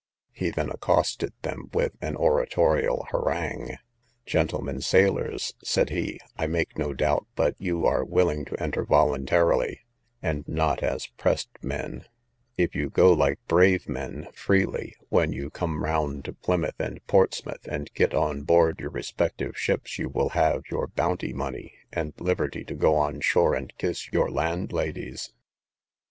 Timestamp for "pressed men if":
11.05-12.73